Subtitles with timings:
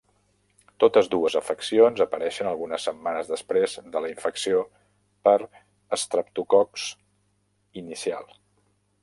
[0.83, 4.65] Totes dues afeccions apareixen algunes setmanes després de la infecció
[5.29, 5.37] per
[5.99, 6.89] estreptococs
[7.85, 8.29] inicial.